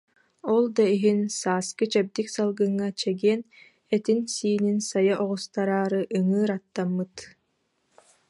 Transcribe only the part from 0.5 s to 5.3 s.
Ол да иһин, сааскы чэбдик салгыҥҥа чэгиэн этинсиинин сайа